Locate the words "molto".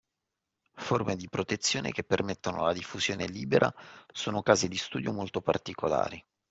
5.13-5.41